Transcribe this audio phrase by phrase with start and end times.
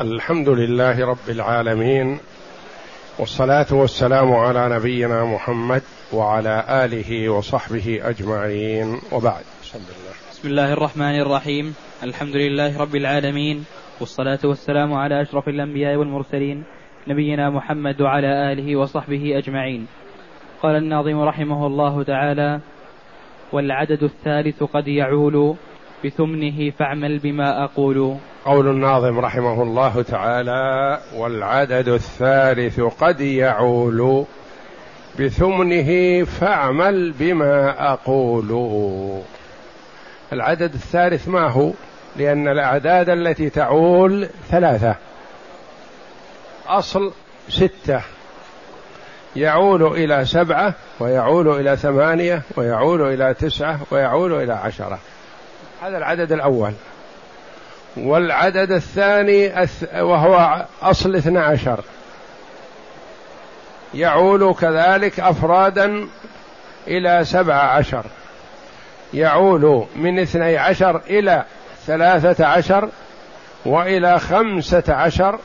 [0.00, 2.18] الحمد لله رب العالمين
[3.18, 5.82] والصلاة والسلام على نبينا محمد
[6.12, 9.44] وعلى آله وصحبه أجمعين وبعد.
[10.32, 11.74] بسم الله الرحمن الرحيم.
[12.02, 13.64] الحمد لله رب العالمين
[14.00, 16.64] والصلاة والسلام على أشرف الأنبياء والمرسلين
[17.08, 19.86] نبينا محمد وعلى آله وصحبه أجمعين.
[20.62, 22.60] قال الناظم رحمه الله تعالى
[23.52, 25.56] والعدد الثالث قد يعول
[26.04, 28.16] بثمنه فاعمل بما أقول.
[28.44, 34.24] قول الناظم رحمه الله تعالى والعدد الثالث قد يعول.
[35.20, 38.50] بثمنه فاعمل بما أقول.
[40.32, 41.70] العدد الثالث ما هو؟
[42.16, 44.96] لأن الأعداد التي تعول ثلاثة.
[46.66, 47.12] أصل
[47.48, 48.00] ستة.
[49.36, 54.98] يعول إلى سبعة ويعول إلى ثمانية ويعول إلى تسعة ويعول إلى عشرة.
[55.84, 56.72] هذا العدد الأول.
[57.96, 59.52] والعدد الثاني
[59.94, 61.80] وهو أصل اثنى عشر.
[63.94, 66.08] يعول كذلك أفرادا
[66.86, 68.04] إلى سبع عشر.
[69.14, 71.44] يعول من اثني عشر إلى
[71.86, 72.88] ثلاثة عشر
[73.66, 75.38] وإلى خمسة عشر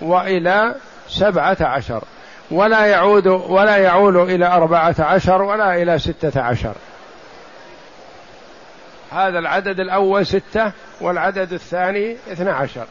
[0.00, 0.74] وإلى
[1.08, 2.02] سبعة عشر.
[2.50, 6.74] ولا يعود ولا يعول إلى أربعة عشر ولا إلى ستة عشر.
[9.12, 12.86] هذا العدد الأول ستة والعدد الثاني اثنى عشر.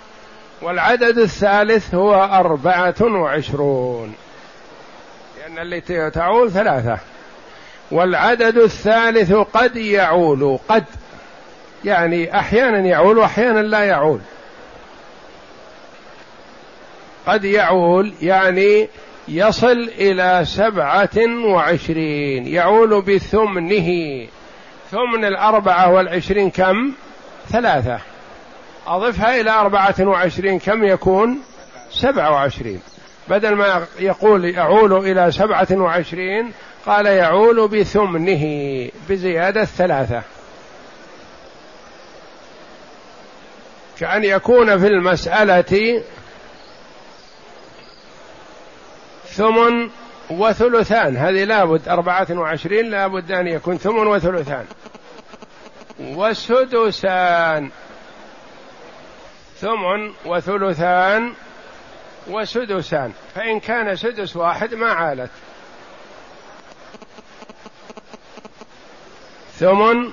[0.61, 4.15] والعدد الثالث هو أربعة وعشرون.
[5.37, 6.97] لأن التي تعول ثلاثة.
[7.91, 10.85] والعدد الثالث قد يعول قد.
[11.85, 14.19] يعني أحيانا يعول وأحيانا لا يعول.
[17.27, 18.87] قد يعول يعني
[19.27, 24.27] يصل إلى سبعة وعشرين يعول بثمنه.
[24.91, 26.93] ثمن الأربعة والعشرين كم؟
[27.49, 27.99] ثلاثة.
[28.87, 31.39] أضفها إلى أربعة وعشرين كم يكون؟
[31.91, 32.81] سبعة وعشرين.
[33.27, 36.51] بدل ما يقول يعول إلى سبعة وعشرين
[36.85, 38.43] قال يعول بثمنه
[39.09, 40.21] بزيادة ثلاثة
[43.99, 46.03] كأن يكون في المسألة
[49.25, 49.89] ثمن
[50.29, 51.17] وثلثان.
[51.17, 54.65] هذه لابد أربعة وعشرين لابد أن يكون ثمن وثلثان.
[55.99, 57.69] وسدسان.
[59.61, 61.33] ثمن وثلثان
[62.27, 63.13] وسدسان.
[63.35, 65.31] فإن كان سدس واحد ما عالت.
[69.59, 70.11] ثمن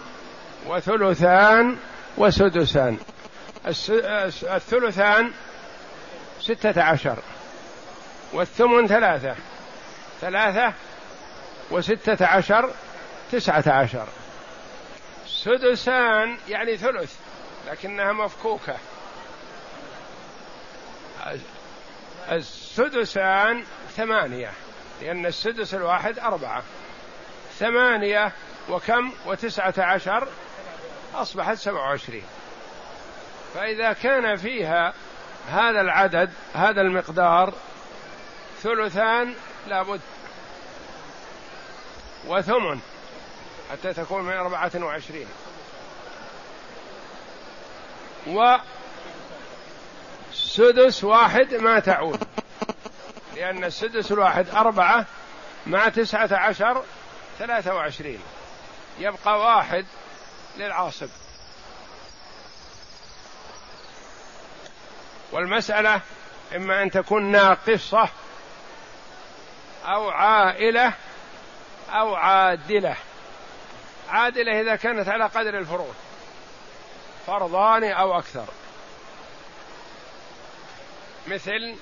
[0.67, 1.77] وثلثان
[2.19, 2.99] وسدسان.
[4.57, 5.31] الثلثان
[6.41, 7.17] ستة عشر.
[8.33, 9.35] والثمن ثلاثة.
[10.21, 10.73] ثلاثة
[11.71, 12.71] وستة عشر
[13.33, 14.07] تسعة عشر.
[15.27, 17.15] سدسان يعني ثلث
[17.67, 18.77] لكنها مفكوكة.
[22.31, 23.65] السدسان
[23.97, 24.51] ثمانية
[25.03, 26.63] لأن السدس الواحد أربعة.
[27.59, 28.33] ثمانية
[28.69, 30.29] وكم؟ وتسعة عشر
[31.15, 32.25] أصبحت سبعة وعشرين.
[33.55, 34.95] فإذا كان فيها
[35.51, 37.53] هذا العدد هذا المقدار
[38.63, 39.35] ثلثان
[39.67, 40.01] لابد.
[42.27, 42.81] وثمن
[43.71, 45.27] حتى تكون من أربعة وعشرين.
[50.33, 52.29] وسدس واحد ما تعود.
[53.37, 55.07] لأن السدس الواحد أربعة
[55.67, 56.85] مع تسعة عشر
[57.39, 58.21] ثلاثة وعشرين.
[58.99, 59.87] يبقى واحد
[60.57, 61.09] للعاصب.
[65.33, 66.01] والمسألة
[66.57, 68.09] إما أن تكون ناقصة
[69.85, 70.93] أو عائلة
[71.91, 72.97] أو عادلة.
[74.09, 75.95] عادلة إذا كانت على قدر الفروض.
[77.27, 78.47] فرضان أو أكثر.
[81.27, 81.77] مثل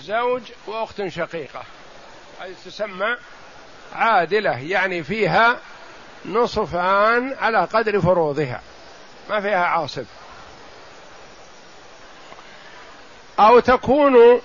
[0.00, 1.62] زوج وأخت شقيقة.
[2.40, 3.16] هذه تسمى
[3.94, 5.60] عادلة يعني فيها
[6.24, 8.60] نصفان على قدر فروضها.
[9.30, 10.04] ما فيها عاصب
[13.40, 14.40] أو تكون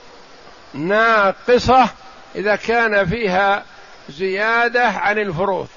[0.74, 1.90] ناقصة
[2.36, 3.66] إذا كان فيها
[4.10, 5.68] زيادة عن الفروض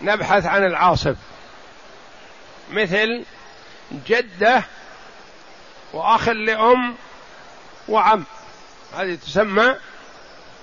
[0.00, 1.16] نبحث عن العاصب
[2.70, 3.24] مثل
[4.06, 4.62] جدة
[5.92, 6.94] وأخ لأم
[7.88, 8.24] وعم
[8.96, 9.76] هذه تسمى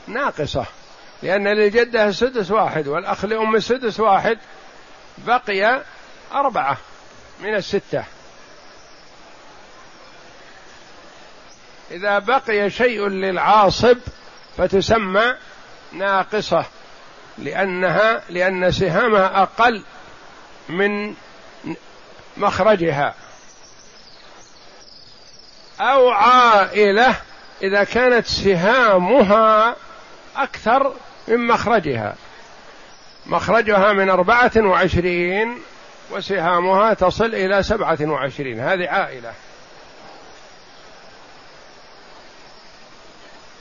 [0.08, 0.66] ناقصة
[1.24, 4.40] لأن للجدة السدس واحد والأخ لأم السدس واحد
[5.18, 5.82] بقي
[6.34, 6.78] أربعة
[7.40, 8.04] من الستة.
[11.92, 13.98] إذا بقي شيء للعاصب
[14.58, 15.36] فتسمى
[15.94, 16.66] ناقصة
[17.38, 19.84] لأنها لأن سهامها أقل
[20.70, 21.14] من
[22.38, 23.14] مخرجها.
[25.80, 27.16] أو عائلة
[27.62, 29.76] إذا كانت سهامها
[30.36, 30.94] أكثر
[31.28, 32.16] من مخرجها.
[33.26, 35.58] مخرجها من أربعة وعشرين
[36.12, 38.60] وسهامها تصل إلى سبعة وعشرين.
[38.60, 39.34] هذه عائلة.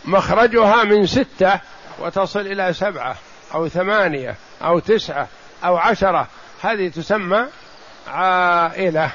[0.07, 1.61] مخرجها من ستة
[1.99, 3.17] وتصل إلى سبعة
[3.55, 5.29] أو ثمانية أو تسعة
[5.65, 6.29] أو عشرة.
[6.63, 7.47] هذه تسمى
[8.09, 9.11] عائلة.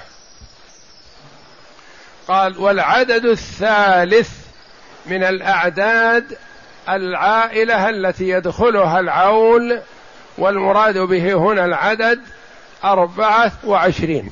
[2.27, 4.29] قال والعدد الثالث
[5.05, 6.37] من الأعداد
[6.89, 9.81] العائلة التي يدخلها العول
[10.37, 12.21] والمراد به هنا العدد
[12.83, 14.31] أربعة وعشرين.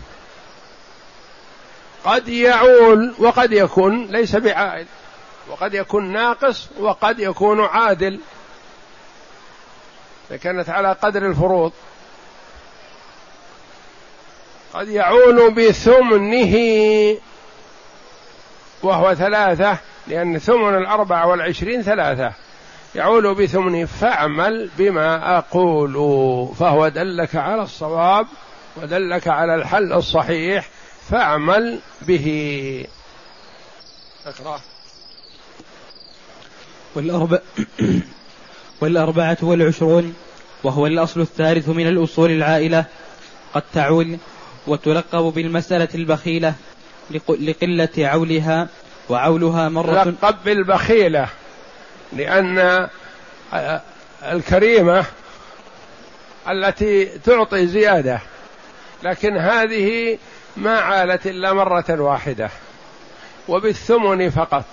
[2.04, 4.86] قد يعول وقد يكون ليس بعائل.
[5.50, 8.20] وقد يكون ناقص وقد يكون عادل.
[10.30, 11.72] إذا كانت على قدر الفروض.
[14.74, 16.56] قد يعول بثمنه
[18.84, 22.34] وهو ثلاثة لأن ثمن الأربعة والعشرين ثلاثة.
[22.96, 25.94] يعول بثمنه فاعمل بما أقول
[26.60, 28.28] فهو دلك على الصواب
[28.78, 30.70] ودلك على الحل الصحيح
[31.10, 32.88] فاعمل به.
[34.26, 34.60] أقرأ.
[36.96, 37.40] والأربع
[38.82, 40.16] والأربعة والعشرون
[40.64, 42.86] وهو الأصل الثالث من الأصول العائلة
[43.54, 44.18] قد تعول
[44.68, 46.54] وتلقب بالمسألة البخيلة
[47.30, 48.68] لقلة عولها
[49.10, 51.28] وعولها مرة تلقب بالبخيلة
[52.14, 52.88] لأن
[54.24, 55.06] الكريمة
[56.50, 58.20] التي تعطي زيادة
[59.04, 60.18] لكن هذه
[60.58, 62.50] ما عالت إلا مرة واحدة
[63.48, 64.66] وبالثمن فقط.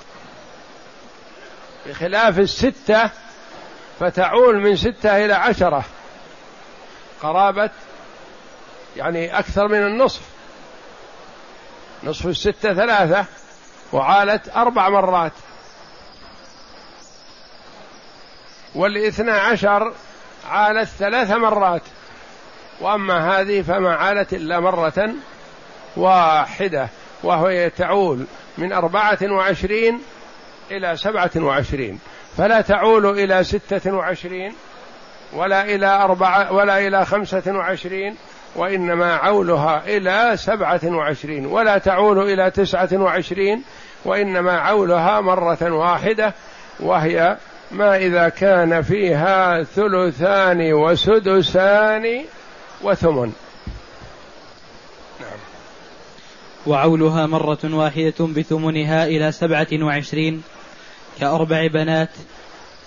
[1.87, 3.11] بخلاف الستة
[4.01, 5.85] فتعول من ستة إلى عشرة.
[7.23, 7.71] قرابة
[8.97, 10.21] يعني أكثر من النصف.
[12.05, 13.25] نصف الستة ثلاثة
[13.93, 15.33] وعالت أربع مرات.
[18.75, 19.93] والاثنى عشر
[20.49, 21.83] عالت ثلاث مرات.
[22.81, 25.15] وأما هذه فما عالت إلا مرة
[25.97, 26.89] واحدة
[27.23, 28.27] وهو تعول
[28.59, 30.01] من أربعة وعشرين
[30.71, 31.99] إلى سبعة وعشرين.
[32.37, 34.55] فلا تعول إلى ستة وعشرين
[35.33, 38.17] ولا إلى أربعة ولا إلى خمسة وعشرين
[38.57, 41.47] وإنما عولها إلى سبعة وعشرين.
[41.47, 43.63] ولا تعول إلى تسعة وعشرين
[44.05, 46.35] وإنما عولها مرة واحدة
[46.81, 47.37] وهي
[47.71, 52.25] ما إذا كان فيها ثلثان وسدسان
[52.83, 53.33] وثمن.
[56.67, 60.43] وعولها مرة واحدة بثمنها إلى سبعة وعشرين
[61.21, 62.11] كأربع بنات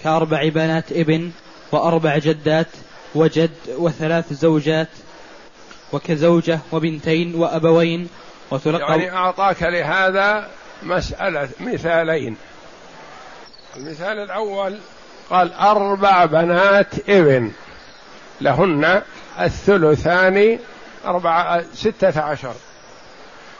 [0.04, 1.32] كأربع بنات ابن
[1.72, 2.68] وأربع جدات
[3.16, 4.88] وجد وثلاث زوجات
[5.94, 8.10] وكزوجة وبنتين وأبوين
[8.52, 10.48] وتلقى يعني أعطاك لهذا
[10.84, 12.38] مسألة مثالين.
[13.76, 14.80] المثال الأول
[15.30, 17.52] قال أربع بنات ابن
[18.42, 19.02] لهن
[19.40, 20.60] الثلثان
[21.06, 22.54] أربعة ستة عشر.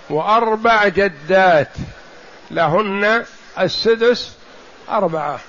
[0.10, 1.70] وأربع جدات
[2.52, 3.26] لهن
[3.60, 4.39] السدس
[4.92, 5.40] أربعة.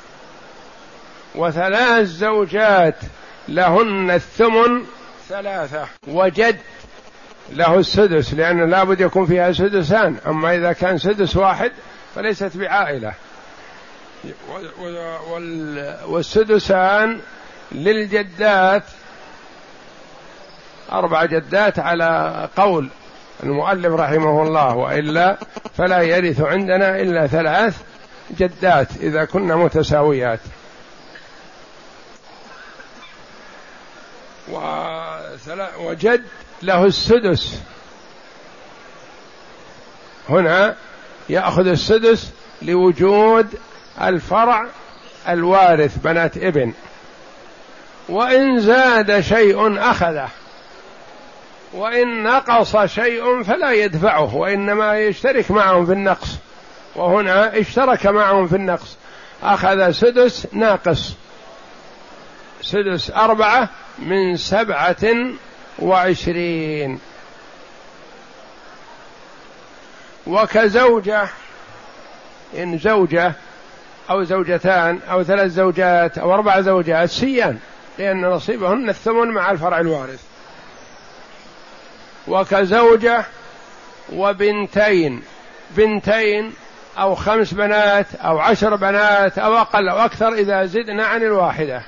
[1.34, 2.96] وثلاث زوجات
[3.48, 4.84] لهن الثمن
[5.28, 5.86] ثلاثة.
[6.08, 6.56] وجد
[7.52, 10.16] له السدس لأنه لابد يكون فيها سدسان.
[10.26, 11.72] أما إذا كان سدس واحد
[12.14, 13.12] فليست بعائلة.
[16.06, 17.20] والسدسان
[17.72, 18.82] للجدات
[20.92, 22.88] أربع جدات على قول
[23.42, 25.36] المؤلف رحمه الله وإلا
[25.74, 27.82] فلا يرث عندنا إلا ثلاث
[28.38, 30.40] جدات إذا كنا متساويات.
[35.78, 36.24] وجد
[36.62, 37.60] له السدس.
[40.28, 40.76] هنا
[41.28, 42.30] يأخذ السدس
[42.62, 43.46] لوجود
[44.00, 44.66] الفرع
[45.28, 46.72] الوارث بنات ابن.
[48.08, 50.28] وإن زاد شيء أخذه.
[51.72, 56.28] وإن نقص شيء فلا يدفعه وإنما يشترك معهم في النقص.
[56.96, 58.96] وهنا اشترك معهم في النقص.
[59.42, 61.14] أخذ سدس ناقص.
[62.62, 63.68] سدس أربعة
[63.98, 65.14] من سبعة
[65.78, 67.00] وعشرين.
[70.26, 71.28] وكزوجة
[72.58, 73.32] إن زوجة
[74.10, 77.58] أو زوجتان أو ثلاث زوجات أو أربع زوجات سيان
[77.98, 80.22] لأن نصيبهن الثمن مع الفرع الوارث.
[82.28, 83.24] وكزوجة
[84.12, 85.22] وبنتين.
[85.70, 86.52] بنتين
[86.98, 91.82] أو خمس بنات أو عشر بنات أو أقل أو أكثر إذا زدنا عن الواحدة.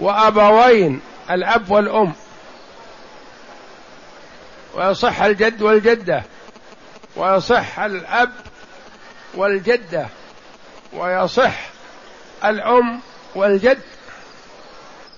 [0.00, 1.00] وأبوين
[1.30, 2.12] الأب والأم.
[4.74, 6.22] ويصح الجد والجدة.
[7.16, 8.32] ويصح الأب
[9.34, 10.06] والجدة.
[10.92, 11.54] ويصح
[12.44, 13.00] الأم
[13.34, 13.80] والجد.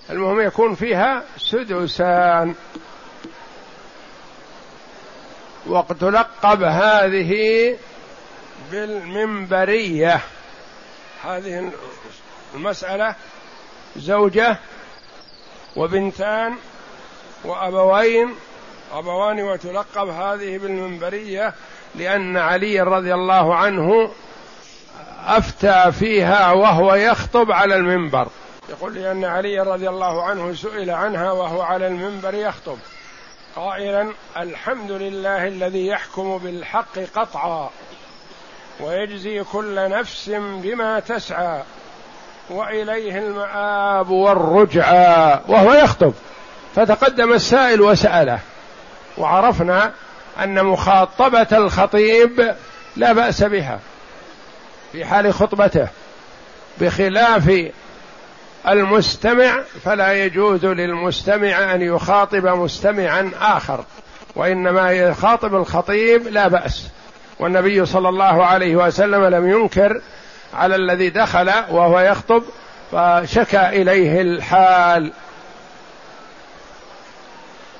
[0.09, 2.55] المهم يكون فيها سدسان.
[5.67, 7.75] وقد تلقب هذه
[8.71, 10.21] بالمنبرية.
[11.23, 11.71] هذه
[12.55, 13.15] المسألة
[13.95, 14.57] زوجة
[15.75, 16.55] وبنتان
[17.43, 18.35] وأبوين
[18.93, 21.53] أبوان وتلقب هذه بالمنبرية
[21.95, 24.11] لأن علي رضي الله عنه
[25.25, 28.27] أفتى فيها وهو يخطب على المنبر.
[28.69, 32.77] يقول لأن علي رضي الله عنه سئل عنها وهو على المنبر يخطب.
[33.55, 37.69] قائلا الحمد لله الذي يحكم بالحق قطعا
[38.79, 41.63] ويجزي كل نفس بما تسعى
[42.49, 46.13] وإليه المآب والرجعى وهو يخطب.
[46.75, 48.39] فتقدم السائل وسأله
[49.17, 49.91] وعرفنا
[50.43, 52.55] أن مخاطبة الخطيب
[52.95, 53.79] لا بأس بها
[54.91, 55.87] في حال خطبته
[56.81, 57.71] بخلاف
[58.67, 63.83] المستمع فلا يجوز للمستمع أن يخاطب مستمعا آخر
[64.35, 66.87] وإنما يخاطب الخطيب لا بأس.
[67.39, 70.01] والنبي صلى الله عليه وسلم لم ينكر
[70.53, 72.43] على الذي دخل وهو يخطب
[72.91, 75.11] فشكى إليه الحال.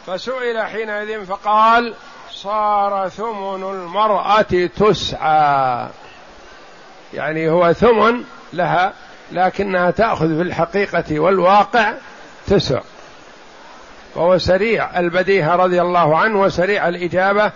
[0.07, 1.93] فسئل حينئذ فقال
[2.31, 5.87] صار ثمن المرأة تسعى.
[7.13, 8.23] يعني هو ثمن
[8.53, 8.93] لها
[9.31, 11.93] لكنها تأخذ في الحقيقة والواقع
[12.47, 12.81] تسع
[14.15, 17.51] وهو سريع البديهة رضي الله عنه وسريع الإجابة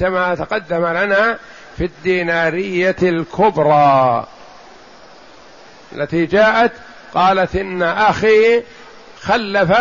[0.00, 1.38] كما تقدم لنا
[1.76, 4.26] في الدينارية الكبرى
[5.92, 6.72] التي جاءت
[7.14, 8.62] قالت إن أخي
[9.20, 9.72] خلف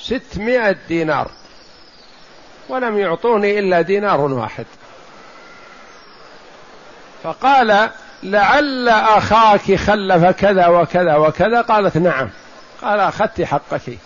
[0.00, 1.30] ستمائة دينار
[2.68, 4.66] ولم يعطوني إلا دينار واحد.
[7.22, 7.90] فقال
[8.22, 11.60] لعل أخاك خلف كذا وكذا وكذا.
[11.60, 12.30] قالت نعم.
[12.82, 13.98] قال أخذت حقك.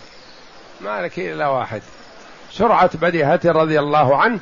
[0.81, 1.81] ما لك إلا واحد.
[2.51, 4.39] سرعة بديهة رضي الله عنه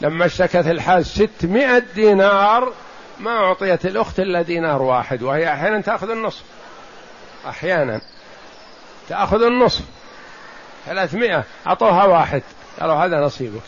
[0.00, 2.72] لما اشتكت الحاج ستمائة دينار
[3.20, 6.42] ما أعطيت الأخت إلا دينار واحد وهي أحيانا تأخذ النصف.
[7.48, 8.00] أحيانا
[9.08, 9.84] تأخذ النصف.
[10.86, 11.44] ثلاثمائة.
[11.66, 12.42] أعطوها واحد.
[12.80, 13.62] قالوا هذا نصيبك.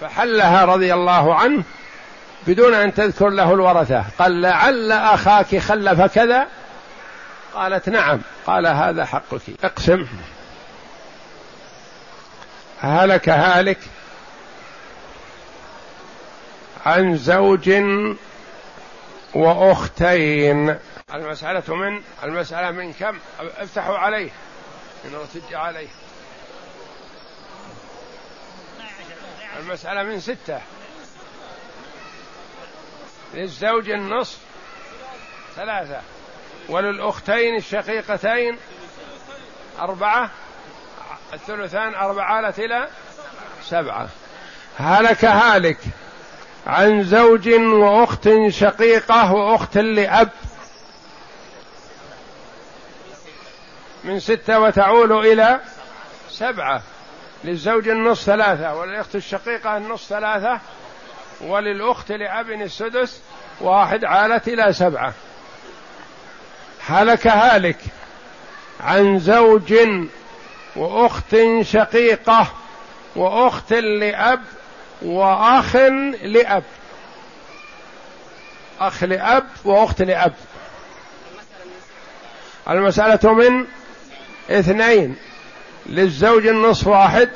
[0.00, 1.62] فحلها رضي الله عنه
[2.46, 4.04] بدون أن تذكر له الورثة.
[4.18, 6.46] قال لعل أخاك خلف كذا؟
[7.54, 8.20] قالت نعم.
[8.46, 9.42] قال هذا حقك.
[9.64, 10.06] اقسم.
[12.80, 13.78] هلك هالك
[16.86, 17.70] عن زوج
[19.34, 20.76] وأختين.
[21.14, 24.30] المسألة من؟ المسألة من كم؟ افتحوا عليه.
[25.04, 25.88] من ارتج عليه.
[29.60, 30.60] المسألة من ستة.
[33.34, 34.38] للزوج النصف
[35.56, 36.00] ثلاثة.
[36.68, 38.58] وللأختين الشقيقتين
[39.78, 40.30] أربعة
[41.32, 42.88] الثلثان أربعة إلى
[43.62, 44.08] سبعة.
[44.78, 45.78] هلك هالك
[46.66, 50.30] عن زوج وأخت شقيقة وأخت لأب
[54.04, 55.60] من ستة وتعول إلى
[56.30, 56.82] سبعة.
[57.44, 60.60] للزوج النصف ثلاثة وللأخت الشقيقة النصف ثلاثة.
[61.42, 63.20] وللأخت لأب السدس
[63.60, 65.12] واحد عالت إلى سبعة.
[66.86, 67.78] هلك هالك
[68.80, 69.74] عن زوج
[70.76, 72.46] وأخت شقيقة
[73.16, 74.40] وأخت لأب
[75.02, 75.76] وأخ
[76.22, 76.64] لأب.
[78.80, 80.32] أخ لأب وأخت لأب.
[82.70, 83.66] المسألة من
[84.50, 85.16] اثنين.
[85.86, 87.30] للزوج النصف واحد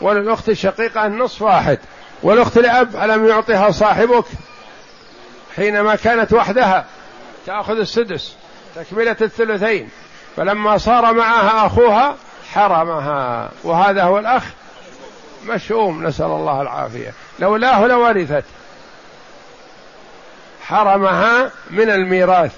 [0.00, 1.78] وللأخت الشقيقة النصف واحد.
[2.24, 4.24] والأخت لأب ألم يعطها صاحبك
[5.56, 6.84] حينما كانت وحدها
[7.46, 8.34] تأخذ السدس
[8.74, 9.88] تكملة الثلثين
[10.36, 12.16] فلما صار معها أخوها
[12.52, 14.42] حرمها وهذا هو الأخ
[15.46, 17.12] مشؤوم نسأل الله العافية.
[17.38, 18.44] لولاه لورثت
[20.62, 22.52] حرمها من الميراث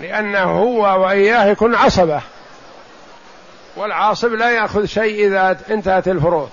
[0.00, 2.20] لأنه هو وإياه يكون عصبة
[3.76, 6.50] والعاصب لا يأخذ شيء إذا انتهت الفروض.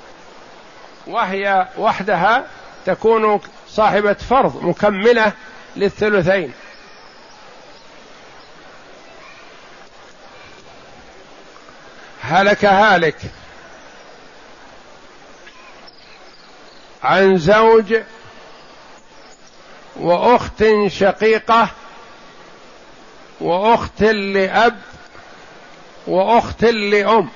[1.10, 2.46] وهي وحدها
[2.86, 5.32] تكون صاحبة فرض مكملة
[5.75, 6.54] للثلثين.
[12.22, 13.16] هلك هالك
[17.04, 17.96] عن زوج
[19.96, 21.70] وأخت شقيقة
[23.42, 24.80] وأخت لأب
[26.08, 27.30] وأخت لأم.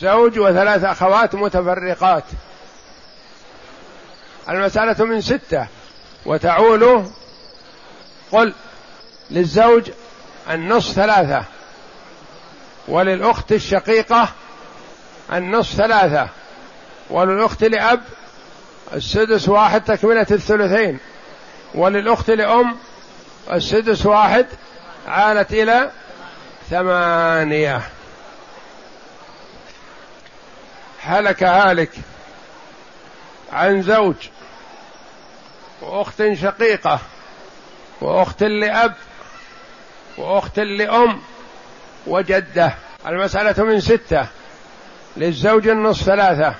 [0.00, 2.24] زوج وثلاث أخوات متفرقات.
[4.48, 5.66] المسألة من ستة.
[6.26, 7.04] وتعول
[8.32, 8.54] قل
[9.30, 9.90] للزوج
[10.50, 11.44] النصف ثلاثة.
[12.88, 14.28] وللأخت الشقيقة
[15.32, 16.28] النصف ثلاثة.
[17.10, 18.00] وللأخت لأب
[18.94, 20.98] السدس واحد تكملة الثلثين.
[21.74, 22.76] وللأخت لأم
[23.52, 24.46] السدس واحد
[25.08, 25.90] عالت إلى
[26.70, 27.95] ثمانية.
[31.06, 31.90] هلك هالك
[33.52, 34.14] عن زوج
[35.82, 37.00] وأخت شقيقة
[38.00, 38.94] وأخت لأب
[40.18, 41.20] وأخت لأم
[42.06, 42.74] وجدة.
[43.06, 44.26] المسألة من ستة
[45.16, 46.54] للزوج النصف ثلاثة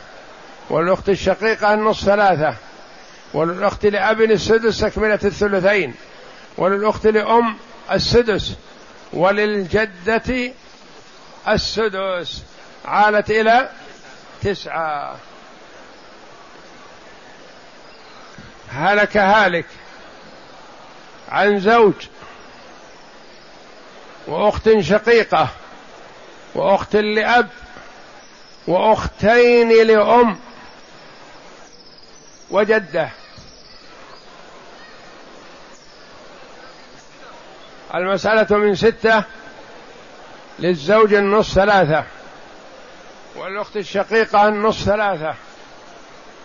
[0.70, 2.54] والأخت الشقيقة النصف ثلاثة
[3.34, 5.94] وللاخت لأب السدس تكمله الثلثين
[6.56, 7.56] وللاخت لأم
[7.92, 8.54] السدس
[9.12, 10.52] وللجدة
[11.48, 12.42] السدس.
[12.84, 13.68] عالت إلى
[14.43, 15.16] تسعة.
[18.71, 19.66] هلك هالك
[21.28, 21.95] عن زوج
[24.26, 25.49] وأخت شقيقة
[26.55, 27.49] وأخت لأب
[28.66, 30.38] وأختين لأم
[32.50, 33.09] وجدة.
[37.95, 39.25] المسألة من ستة
[40.59, 42.05] للزوج النص ثلاثة.
[43.37, 45.35] والأخت الشقيقة النص ثلاثة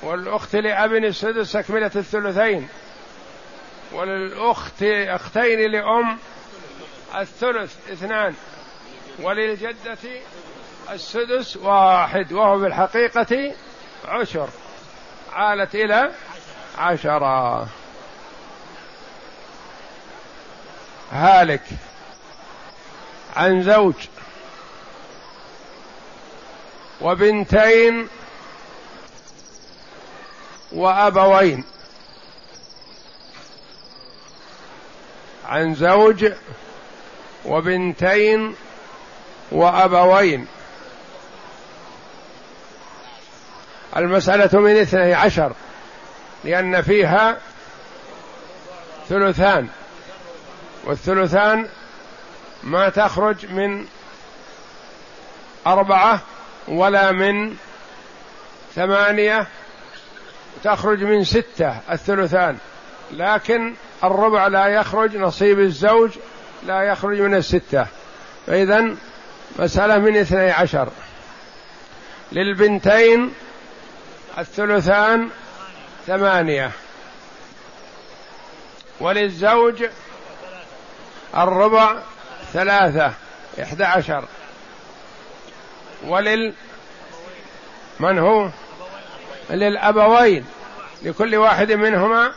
[0.02, 2.68] والأخت لأب السدس تكملة الثلثين
[3.92, 6.18] وللأخت أختين لأم
[7.16, 8.34] الثلث اثنان
[9.20, 9.98] وللجدة
[10.92, 13.54] السدس واحد وهو بالحقيقة
[14.06, 14.50] عشر
[15.34, 16.12] عالت إلى
[16.78, 17.68] عشرة.
[21.12, 21.64] هالك
[23.36, 23.96] عن زوج
[27.01, 28.08] وبنتين
[30.72, 31.63] وأبوين.
[35.46, 36.33] عن زوج
[37.46, 38.55] وبنتين
[39.51, 40.48] وأبوين.
[43.98, 45.53] المسألة من اثني عشر
[46.44, 47.37] لأن فيها
[49.09, 49.68] ثلثان
[50.83, 51.68] والثلثان
[52.64, 53.85] ما تخرج من
[55.68, 56.20] أربعة
[56.68, 57.56] ولا من
[58.76, 59.48] ثمانية
[60.64, 62.58] تخرج من ستة الثلثان.
[63.12, 66.12] لكن الربع لا يخرج نصيب الزوج
[66.64, 67.86] لا يخرج من الستة.
[68.48, 68.96] فإذا
[69.60, 70.90] مسألة من اثني عشر.
[72.32, 73.34] للبنتين
[74.38, 75.30] الثلثان
[76.08, 76.72] ثمانية.
[79.00, 79.86] وللزوج
[81.38, 81.96] الربع
[82.54, 83.14] ثلاثة
[83.62, 84.26] إحدى عشر.
[86.05, 86.53] ولل
[88.00, 88.50] من هو؟
[89.50, 90.46] للأبوين.
[91.01, 92.31] لكل واحد منهما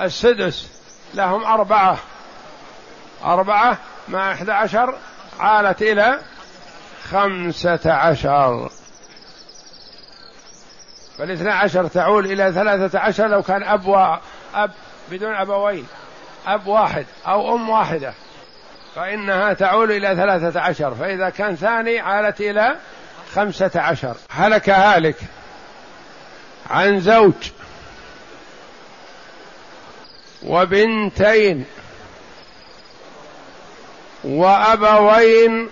[0.00, 0.68] السدس.
[1.14, 1.98] لهم أربعة.
[3.24, 4.98] أربعة مع إحدى عشر
[5.40, 6.18] عالت إلى
[7.10, 8.70] خمسة عشر.
[11.18, 14.70] فالاثنى عشر تعول إلى ثلاثة عشر لو كان أب وأب
[15.10, 15.86] بدون أبوين.
[16.46, 18.14] أب واحد أو أم واحدة.
[18.94, 22.76] فإنها تعول إلى ثلاثة عشر فإذا كان ثاني عالت إلى
[23.34, 24.16] خمسة عشر.
[24.30, 25.16] هلك هالك
[26.70, 27.34] عن زوج
[30.42, 31.64] وبنتين
[34.24, 35.68] وأبوين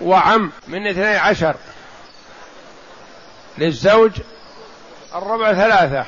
[0.00, 1.56] وعم من اثني عشر.
[3.58, 4.12] للزوج
[5.14, 6.04] الربع ثلاثة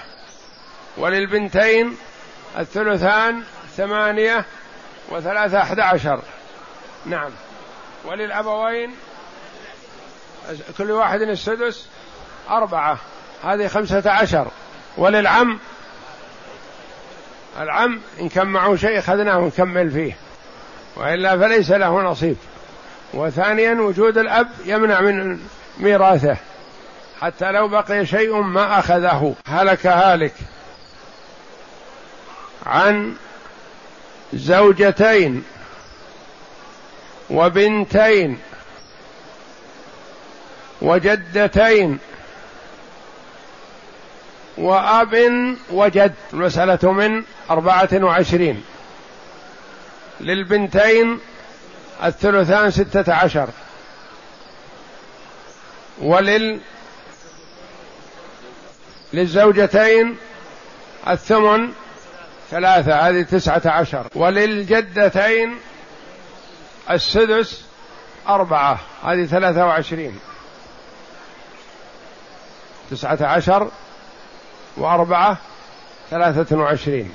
[0.96, 1.96] وللبنتين
[2.58, 3.42] الثلثان
[3.76, 4.44] ثمانية
[5.10, 6.22] وثلاثة أحد عشر.
[7.06, 7.30] نعم.
[8.04, 8.94] وللأبوين
[10.78, 11.86] كل واحد السدس
[12.50, 12.98] أربعة.
[13.44, 14.48] هذه خمسة عشر.
[14.96, 15.58] وللعم
[17.60, 20.16] العم إن كان معه شيء أخذناه ونكمل فيه.
[20.96, 22.36] وإلا فليس له نصيب.
[23.14, 25.40] وثانيا وجود الأب يمنع من
[25.78, 26.36] ميراثه.
[27.20, 29.34] حتى لو بقي شيء ما أخذه.
[29.46, 30.34] هلك هالك.
[32.66, 33.16] عن
[34.34, 35.44] زوجتين
[37.30, 38.38] وبنتين
[40.82, 41.98] وجدتين
[44.58, 45.14] وأب
[45.70, 48.64] وجد المسألة من أربعة وعشرين.
[50.20, 51.18] للبنتين
[52.04, 53.48] الثلثان ستة عشر.
[56.00, 56.60] ولل
[59.12, 60.16] للزوجتين
[61.08, 61.72] الثمن
[62.50, 64.06] ثلاثة هذه تسعة عشر.
[64.14, 65.58] وللجدتين
[66.90, 67.64] السدس
[68.28, 70.20] أربعة هذه ثلاثة وعشرين.
[72.90, 73.70] تسعة عشر
[74.76, 75.36] وأربعة
[76.10, 77.12] ثلاثة وعشرين.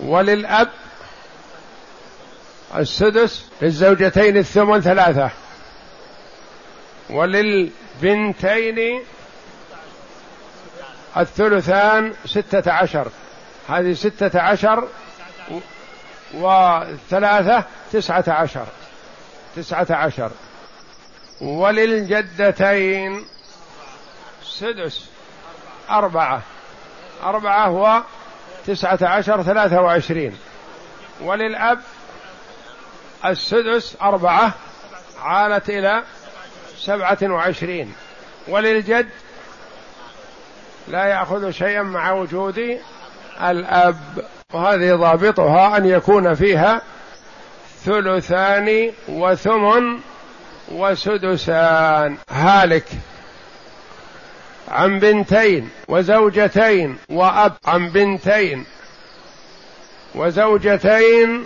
[0.00, 0.68] وللأب
[2.76, 5.30] السدس للزوجتين الثمن ثلاثة.
[7.10, 9.02] وللبنتين
[11.16, 13.08] الثلثان ستة عشر.
[13.68, 14.88] هذه ستة عشر
[16.34, 18.66] وثلاثة تسعة عشر.
[19.56, 20.30] تسعة عشر.
[21.40, 23.24] وللجدتين
[24.44, 25.10] سدس.
[25.90, 26.42] أربعة.
[27.22, 28.02] أربعة هو
[28.66, 30.38] تسعة عشر ثلاثة وعشرين.
[31.20, 31.80] وللأب
[33.24, 34.52] السدس أربعة
[35.22, 36.02] عالت إلى
[36.78, 37.94] سبعة وعشرين.
[38.48, 39.08] وللجد
[40.90, 42.78] لا يأخذ شيئا مع وجود
[43.42, 43.96] الأب
[44.52, 46.82] وهذه ضابطها أن يكون فيها
[47.84, 49.98] ثلثان وثمن
[50.72, 52.16] وسدسان.
[52.30, 52.84] هالك
[54.68, 58.64] عن بنتين وزوجتين وأب عن بنتين
[60.14, 61.44] وزوجتين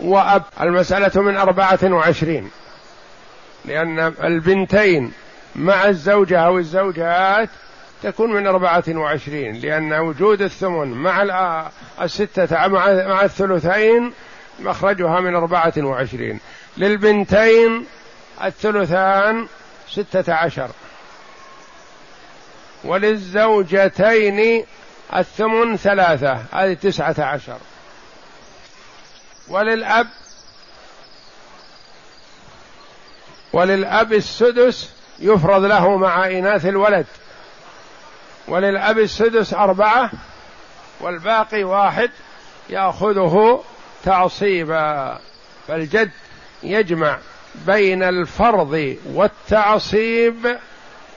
[0.00, 0.42] وأب.
[0.60, 2.50] المسألة من أربعة وعشرين
[3.64, 5.12] لأن البنتين
[5.56, 7.48] مع الزوجة أو الزوجات
[8.04, 11.22] تكون من أربعة وعشرين لأن وجود الثمن مع
[12.00, 12.66] الستة
[13.06, 14.12] مع الثلثين
[14.60, 16.40] مخرجها من أربعة وعشرين.
[16.76, 17.86] للبنتين
[18.44, 19.46] الثلثان
[19.88, 20.70] ستة عشر.
[22.84, 24.66] وللزوجتين
[25.16, 27.58] الثمن ثلاثة هذه تسعة عشر.
[29.48, 30.06] وللأب
[33.52, 37.06] وللأب السدس يفرض له مع إناث الولد.
[38.48, 40.10] وللأب السدس أربعة
[41.00, 42.10] والباقي واحد
[42.70, 43.64] يأخذه
[44.04, 45.18] تعصيبا.
[45.68, 46.10] فالجد
[46.62, 47.18] يجمع
[47.54, 50.58] بين الفرض والتعصيب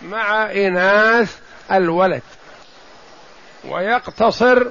[0.02, 1.40] مع إناث
[1.72, 2.22] الولد
[3.66, 4.68] ويقتصر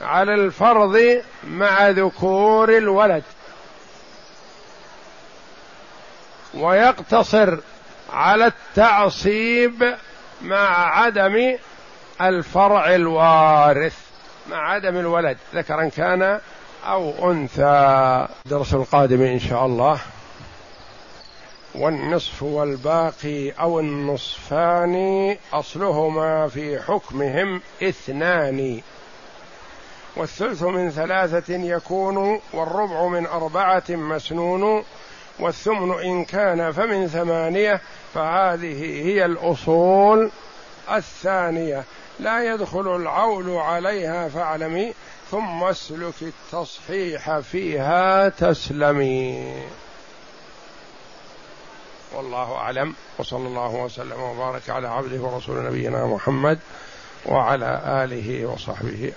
[0.00, 3.22] على الفرض مع ذكور الولد
[6.54, 7.58] ويقتصر
[8.12, 9.96] على التعصيب
[10.42, 11.56] مع عدم
[12.20, 13.96] الفرع الوارث
[14.50, 16.40] مع عدم الولد ذكرا كان
[16.86, 18.26] أو أنثى.
[18.46, 19.98] الدرس القادم إن شاء الله.
[21.74, 28.80] والنصف والباقي أو النصفان أصلهما في حكمهم اثنان.
[30.16, 34.84] والثلث من ثلاثة يكون والربع من أربعة مسنون.
[35.38, 37.80] والثمن إن كان فمن ثمانية
[38.14, 40.30] فهذه هي الأصول
[40.92, 41.84] الثانية.
[42.20, 44.94] لا يدخل العول عليها فاعلمي
[45.30, 49.54] ثم اسلك التصحيح فيها تسلمي.
[52.14, 56.58] والله أعلم وصلى الله وسلم وبارك على عبده ورسول نبينا محمد
[57.26, 59.12] وعلى آله وصحبه.